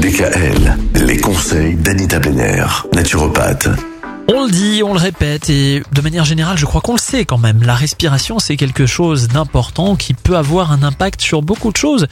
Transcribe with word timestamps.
DKL, 0.00 0.76
les 1.06 1.18
conseils 1.18 1.74
d'Anita 1.74 2.18
Benner, 2.18 2.64
naturopathe. 2.94 3.68
On 4.32 4.44
le 4.46 4.50
dit, 4.50 4.82
on 4.84 4.92
le 4.94 4.98
répète 4.98 5.50
et 5.50 5.82
de 5.92 6.00
manière 6.00 6.24
générale, 6.24 6.56
je 6.56 6.64
crois 6.64 6.80
qu'on 6.80 6.92
le 6.94 6.98
sait 7.00 7.24
quand 7.24 7.36
même. 7.36 7.62
La 7.64 7.74
respiration, 7.74 8.38
c'est 8.38 8.56
quelque 8.56 8.86
chose 8.86 9.28
d'important 9.28 9.96
qui 9.96 10.14
peut 10.14 10.36
avoir 10.36 10.72
un 10.72 10.82
impact 10.84 11.20
sur 11.20 11.42
beaucoup 11.42 11.70
de 11.72 11.76
choses 11.76 12.06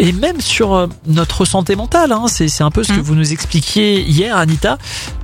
et 0.00 0.12
même 0.12 0.40
sur 0.40 0.74
euh, 0.74 0.86
notre 1.06 1.44
santé 1.44 1.76
mentale. 1.76 2.12
hein. 2.12 2.24
C'est 2.26 2.48
c'est 2.48 2.64
un 2.64 2.70
peu 2.70 2.82
ce 2.84 2.92
que 2.92 2.98
Mm. 2.98 3.02
vous 3.02 3.14
nous 3.14 3.32
expliquiez 3.32 4.02
hier, 4.02 4.36
Anita. 4.36 4.76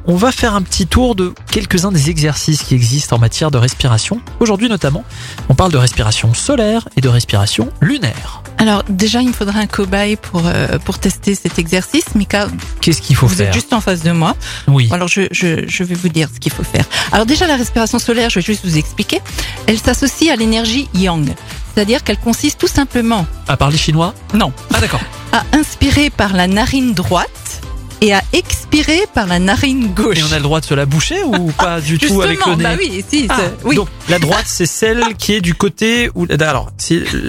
On 0.07 0.17
va 0.17 0.31
faire 0.33 0.55
un 0.55 0.63
petit 0.63 0.87
tour 0.87 1.17
de 1.17 1.35
quelques-uns 1.51 1.93
des 1.93 2.09
exercices 2.11 2.63
qui 2.63 2.75
existent 2.75 3.17
en 3.17 3.19
matière 3.19 3.51
de 3.51 3.59
respiration. 3.59 4.21
Aujourd'hui 4.41 4.69
notamment, 4.69 5.05
on 5.49 5.55
parle 5.55 5.73
de 5.73 5.79
respiration 5.79 6.33
solaire 6.33 6.89
et 6.97 7.01
de 7.01 7.09
respiration 7.09 7.69
lunaire. 7.81 8.43
Alors 8.67 8.83
déjà, 8.89 9.23
il 9.23 9.29
me 9.29 9.33
faudra 9.33 9.61
un 9.61 9.67
cobaye 9.67 10.17
pour 10.17 10.43
euh, 10.47 10.79
pour 10.85 10.99
tester 10.99 11.37
cet 11.37 11.59
exercice. 11.61 12.05
Mika, 12.17 12.49
Qu'est-ce 12.81 13.01
qu'il 13.01 13.15
faut 13.15 13.29
vous 13.29 13.37
faire 13.37 13.47
êtes 13.49 13.55
juste 13.55 13.73
en 13.73 13.81
face 13.81 14.03
de 14.03 14.11
moi. 14.11 14.35
Oui. 14.67 14.89
Alors 14.91 15.07
je, 15.07 15.23
je, 15.31 15.65
je 15.69 15.85
vais 15.85 15.95
vous 15.95 16.09
dire 16.09 16.29
ce 16.35 16.41
qu'il 16.41 16.53
faut 16.53 16.65
faire. 16.65 16.85
Alors 17.13 17.27
déjà, 17.27 17.47
la 17.47 17.55
respiration 17.57 18.01
solaire, 18.01 18.29
je 18.29 18.41
vais 18.41 18.45
juste 18.45 18.65
vous 18.65 18.77
expliquer. 18.77 19.21
Elle 19.69 19.79
s'associe 19.79 20.33
à 20.33 20.37
l'énergie 20.37 20.89
yang, 20.95 21.29
c'est-à-dire 21.75 22.03
qu'elle 22.03 22.19
consiste 22.19 22.59
tout 22.59 22.67
simplement 22.67 23.25
À 23.47 23.57
parler 23.57 23.79
chinois 23.79 24.15
Non. 24.35 24.53
Ah 24.75 24.81
d'accord. 24.81 25.01
à 25.33 25.45
inspirer 25.53 26.11
par 26.11 26.33
la 26.33 26.49
narine 26.49 26.93
droite 26.93 27.61
et 28.01 28.13
à 28.13 28.23
expirer 28.33 29.01
par 29.15 29.27
la 29.27 29.39
narine 29.39 29.95
gauche. 29.95 30.19
Et 30.19 30.23
on 30.23 30.33
a 30.33 30.37
le 30.37 30.43
droit 30.43 30.61
de 30.61 30.67
se 30.67 30.75
la 30.75 30.87
boucher 30.87 31.23
ou 31.25 31.53
pas 31.53 31.81
du 31.81 31.99
tout 31.99 32.21
avec 32.21 32.45
le 32.45 32.55
nez 32.57 32.63
bah 32.65 32.75
oui, 32.79 33.05
si, 33.09 33.27
Ah, 33.31 33.39
oui. 33.65 33.77
Donc 33.77 33.89
la 34.09 34.19
droite 34.19 34.45
c'est 34.47 34.67
celle 34.67 35.15
qui 35.17 35.35
est 35.35 35.41
du 35.41 35.55
côté 35.55 36.11
où 36.15 36.27
alors 36.41 36.71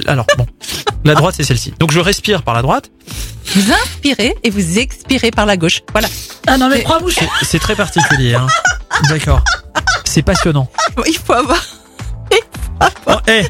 alors 0.07 0.25
bon 0.37 0.45
la 1.07 1.15
droite 1.15 1.35
c'est 1.37 1.43
celle-ci. 1.43 1.73
Donc 1.79 1.91
je 1.91 1.99
respire 1.99 2.43
par 2.43 2.53
la 2.53 2.61
droite. 2.61 2.89
Vous 3.55 3.71
inspirez 3.71 4.35
et 4.43 4.49
vous 4.49 4.77
expirez 4.77 5.31
par 5.31 5.45
la 5.45 5.57
gauche. 5.57 5.81
Voilà. 5.91 6.07
Ah 6.45 6.57
non 6.57 6.69
mais 6.69 6.83
crois-vous 6.83 7.09
c'est, 7.11 7.27
c'est 7.43 7.59
très 7.59 7.75
particulier. 7.75 8.35
Hein. 8.35 8.47
D'accord. 9.09 9.41
C'est 10.05 10.21
passionnant. 10.21 10.69
Il 11.07 11.17
faut 11.17 11.33
avoir. 11.33 11.63
Oh, 13.07 13.13
eh. 13.27 13.45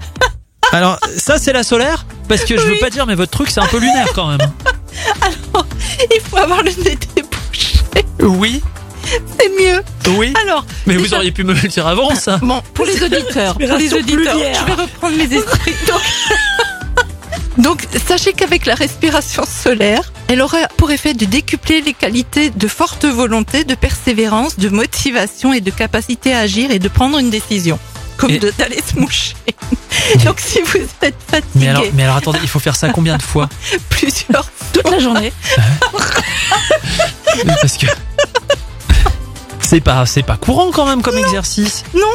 Alors 0.72 1.00
ça 1.18 1.38
c'est 1.38 1.52
la 1.54 1.64
solaire? 1.64 2.06
Parce 2.30 2.44
que 2.46 2.58
je 2.58 2.62
veux 2.64 2.78
pas 2.80 2.90
dire 2.90 3.06
mais 3.06 3.16
votre 3.16 3.32
truc 3.32 3.50
c'est 3.50 3.60
un 3.60 3.68
peu 3.68 3.80
lunaire 3.80 4.08
quand 4.14 4.28
même. 4.28 4.52
Il 6.14 6.22
faut 6.22 6.38
avoir 6.38 6.64
le 6.64 6.72
nez 6.84 6.98
débouché. 7.16 7.80
Oui, 8.20 8.62
C'est 9.40 9.50
mieux. 9.50 9.82
oui. 10.18 10.34
Alors, 10.44 10.66
Mais 10.86 10.96
vous 10.98 11.14
auriez 11.14 11.32
pu 11.32 11.44
me 11.44 11.54
le 11.54 11.68
dire 11.68 11.88
avant 11.88 12.14
ça. 12.16 12.38
Bon, 12.38 12.62
pour 12.74 12.86
les 12.86 13.02
auditeurs, 13.04 13.54
pour 13.54 13.78
les 13.78 13.94
auditeurs, 13.94 14.38
je 14.38 14.66
vais 14.66 14.74
reprendre 14.74 15.16
mes 15.18 15.36
esprits. 15.36 15.74
Donc, 15.88 16.02
donc, 17.68 17.86
sachez 18.08 18.32
qu'avec 18.32 18.66
la 18.66 18.76
respiration 18.76 19.44
solaire, 19.46 20.14
elle 20.30 20.42
aura 20.42 20.60
pour 20.78 20.90
effet 20.92 21.14
de 21.14 21.26
décupler 21.26 21.82
les 21.82 21.92
qualités 21.92 22.50
de 22.50 22.68
forte 22.70 23.04
volonté, 23.04 23.66
de 23.66 23.76
persévérance, 23.76 24.58
de 24.58 24.70
motivation 24.70 25.52
et 25.52 25.60
de 25.60 25.70
capacité 25.70 26.34
à 26.34 26.40
agir 26.40 26.72
et 26.72 26.80
de 26.80 26.88
prendre 26.88 27.18
une 27.18 27.30
décision. 27.30 27.78
Comme 28.16 28.30
Et- 28.32 28.40
de- 28.40 28.54
d'aller 28.58 28.80
se 28.82 28.98
moucher. 28.98 29.36
Donc, 30.24 30.40
si 30.40 30.62
vous 30.62 30.78
êtes 31.02 31.16
fatigué. 31.30 31.50
Mais 31.56 31.68
alors 31.68 31.84
mais 31.94 32.04
alors 32.04 32.16
attendez 32.16 32.40
il 32.42 32.48
faut 32.48 32.60
faire 32.60 32.78
ça 32.78 32.88
combien 32.90 33.18
de 33.18 33.22
fois? 33.22 33.50
Plusieurs 33.90 34.50
toute 34.72 34.90
la 34.90 35.00
journée, 35.00 35.34
Oui, 35.94 37.44
Parce 37.62 37.78
que 37.78 37.88
c'est 39.62 39.82
pas 39.82 40.06
c'est 40.06 40.24
pas 40.24 40.38
courant 40.38 40.72
quand 40.72 40.86
même 40.86 41.02
comme 41.02 41.18
exercice. 41.18 41.84
Non, 41.94 42.08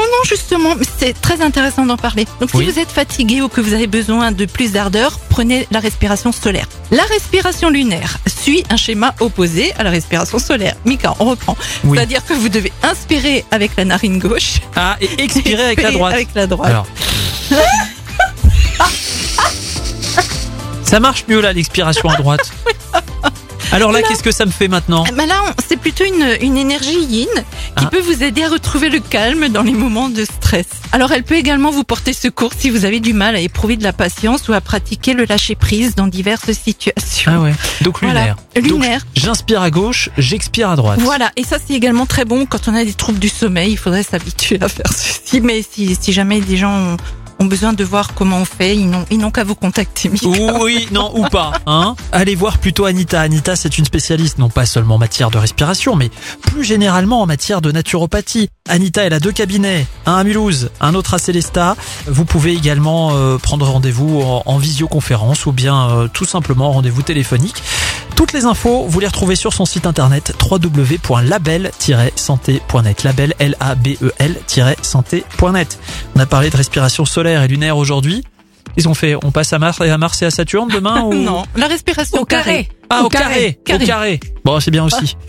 non, 0.00 0.24
justement, 0.26 0.74
mais 0.76 0.84
c'est 0.98 1.20
très 1.20 1.40
intéressant 1.42 1.84
d'en 1.86 1.96
parler. 1.96 2.26
Donc, 2.40 2.50
Oui. 2.54 2.64
si 2.64 2.70
vous 2.72 2.78
êtes 2.78 2.90
fatigué 2.90 3.42
ou 3.42 3.48
que 3.48 3.60
vous 3.60 3.72
avez 3.74 3.86
besoin 3.86 4.32
de 4.32 4.44
plus 4.44 4.72
d'ardeur, 4.72 5.18
prenez 5.28 5.66
la 5.70 5.80
respiration 5.80 6.32
solaire. 6.32 6.66
La 6.90 7.02
respiration 7.04 7.70
lunaire 7.70 8.18
suit 8.26 8.64
un 8.70 8.76
schéma 8.76 9.14
opposé 9.20 9.72
à 9.74 9.82
la 9.84 9.90
respiration 9.90 10.38
solaire. 10.38 10.74
Mika, 10.84 11.14
on 11.20 11.24
reprend. 11.26 11.56
Oui. 11.84 11.96
C'est-à-dire 11.96 12.24
que 12.24 12.34
vous 12.34 12.48
devez 12.48 12.72
inspirer 12.82 13.44
avec 13.50 13.72
la 13.76 13.84
narine 13.84 14.18
gauche. 14.18 14.60
Ah 14.76 14.96
et 15.00 15.08
expirer 15.22 15.62
avec 15.64 15.82
la 15.82 15.90
droite. 15.90 16.14
Avec 16.14 16.28
la 16.34 16.46
droite. 16.46 16.70
Alors. 16.70 16.86
Ça 20.84 21.00
marche 21.00 21.24
mieux 21.28 21.40
là, 21.40 21.52
l'expiration 21.52 22.08
à 22.10 22.16
droite. 22.16 22.52
Alors 23.72 23.90
là, 23.90 24.02
qu'est-ce 24.02 24.22
que 24.22 24.30
ça 24.32 24.44
me 24.44 24.50
fait 24.50 24.68
maintenant 24.68 25.04
ben 25.16 25.26
là, 25.26 25.42
c'est 25.66 25.76
plutôt 25.78 26.04
une, 26.04 26.36
une 26.42 26.56
énergie 26.58 27.00
yin 27.04 27.26
qui 27.34 27.84
Ah. 27.84 27.86
peut 27.86 28.00
vous 28.00 28.22
aider 28.22 28.42
à 28.44 28.48
retrouver 28.48 28.90
le 28.90 29.00
calme 29.00 29.48
dans 29.48 29.62
les 29.62 29.72
moments 29.72 30.08
de 30.10 30.24
stress. 30.24 30.66
Alors, 30.92 31.10
elle 31.12 31.22
peut 31.24 31.36
également 31.36 31.70
vous 31.70 31.84
porter 31.84 32.12
secours 32.12 32.52
si 32.56 32.68
vous 32.68 32.84
avez 32.84 33.00
du 33.00 33.14
mal 33.14 33.34
à 33.34 33.40
éprouver 33.40 33.76
de 33.78 33.82
la 33.82 33.94
patience 33.94 34.46
ou 34.48 34.52
à 34.52 34.60
pratiquer 34.60 35.14
le 35.14 35.24
lâcher 35.24 35.54
prise 35.54 35.94
dans 35.94 36.06
diverses 36.06 36.52
situations. 36.52 37.32
Ah 37.34 37.40
ouais. 37.40 37.54
Donc 37.80 38.00
Voilà. 38.02 38.34
lunaire. 38.54 38.72
Lunaire. 38.78 39.06
J'inspire 39.14 39.62
à 39.62 39.70
gauche, 39.70 40.10
j'expire 40.18 40.68
à 40.70 40.76
droite. 40.76 41.00
Voilà, 41.00 41.30
et 41.36 41.44
ça 41.44 41.56
c'est 41.64 41.72
également 41.74 42.04
très 42.06 42.26
bon 42.26 42.44
quand 42.44 42.68
on 42.68 42.74
a 42.74 42.84
des 42.84 42.92
troubles 42.92 43.18
du 43.18 43.28
sommeil, 43.30 43.72
il 43.72 43.78
faudrait 43.78 44.02
s'habituer 44.02 44.58
à 44.60 44.68
faire 44.68 44.92
ceci. 44.92 45.40
Mais 45.40 45.62
si, 45.68 45.96
si 45.98 46.12
jamais 46.12 46.40
des 46.40 46.58
gens 46.58 46.72
ont, 46.76 46.96
ont 47.38 47.46
besoin 47.46 47.72
de 47.72 47.84
voir 47.84 48.14
comment 48.14 48.38
on 48.38 48.44
fait, 48.44 48.76
ils 48.76 48.88
n'ont 48.88 49.04
ils 49.10 49.18
n'ont 49.18 49.30
qu'à 49.30 49.44
vous 49.44 49.54
contacter. 49.54 50.08
Mika. 50.08 50.28
Oui, 50.60 50.88
non, 50.92 51.10
ou 51.14 51.26
pas. 51.28 51.52
Hein 51.66 51.94
Allez 52.12 52.34
voir 52.34 52.58
plutôt 52.58 52.84
Anita. 52.84 53.20
Anita, 53.20 53.56
c'est 53.56 53.78
une 53.78 53.84
spécialiste, 53.84 54.38
non 54.38 54.48
pas 54.48 54.66
seulement 54.66 54.96
en 54.96 54.98
matière 54.98 55.30
de 55.30 55.38
respiration, 55.38 55.96
mais 55.96 56.10
plus 56.42 56.64
généralement 56.64 57.22
en 57.22 57.26
matière 57.26 57.60
de 57.60 57.72
naturopathie. 57.72 58.48
Anita, 58.68 59.02
elle 59.02 59.12
a 59.12 59.20
deux 59.20 59.32
cabinets, 59.32 59.86
un 60.06 60.16
à 60.16 60.24
Mulhouse, 60.24 60.70
un 60.80 60.94
autre 60.94 61.14
à 61.14 61.18
Célestat. 61.18 61.76
Vous 62.06 62.24
pouvez 62.24 62.52
également 62.52 63.10
euh, 63.12 63.38
prendre 63.38 63.68
rendez-vous 63.68 64.22
en, 64.22 64.42
en 64.46 64.58
visioconférence 64.58 65.46
ou 65.46 65.52
bien 65.52 65.90
euh, 65.90 66.08
tout 66.08 66.24
simplement 66.24 66.68
en 66.68 66.72
rendez-vous 66.72 67.02
téléphonique. 67.02 67.62
Toutes 68.14 68.32
les 68.32 68.44
infos, 68.44 68.84
vous 68.86 69.00
les 69.00 69.08
retrouvez 69.08 69.34
sur 69.36 69.52
son 69.52 69.64
site 69.64 69.86
internet 69.86 70.34
www.label-santé.net. 70.48 73.02
Label 73.02 73.34
L-A-B-E-L-santé.net. 73.38 75.78
On 76.14 76.20
a 76.20 76.26
parlé 76.26 76.50
de 76.50 76.56
respiration 76.56 77.04
solaire 77.04 77.21
et 77.26 77.48
lunaire 77.48 77.76
aujourd'hui. 77.76 78.22
Ils 78.76 78.88
ont 78.88 78.94
fait, 78.94 79.16
on 79.22 79.30
passe 79.30 79.52
à 79.52 79.58
Mars, 79.58 79.80
à 79.80 79.98
Mars 79.98 80.22
et 80.22 80.26
à 80.26 80.30
Saturne 80.30 80.68
demain 80.68 81.02
ou... 81.04 81.14
Non, 81.14 81.44
la 81.56 81.66
respiration 81.66 82.20
Au 82.20 82.24
carré. 82.24 82.68
Ah, 82.88 83.02
au, 83.02 83.06
Au 83.06 83.08
carré, 83.08 83.58
carré. 83.64 83.84
Au 83.84 83.86
carré. 83.86 84.20
Bon, 84.44 84.60
c'est 84.60 84.70
bien 84.70 84.84
aussi. 84.84 85.16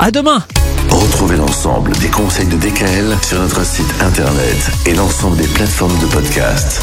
À 0.00 0.12
demain. 0.12 0.44
Retrouvez 0.90 1.36
l'ensemble 1.36 1.90
des 1.98 2.06
conseils 2.06 2.46
de 2.46 2.56
DKL 2.56 3.16
sur 3.20 3.40
notre 3.40 3.64
site 3.66 3.92
internet 4.00 4.70
et 4.86 4.94
l'ensemble 4.94 5.36
des 5.36 5.48
plateformes 5.48 5.98
de 5.98 6.06
podcast. 6.06 6.80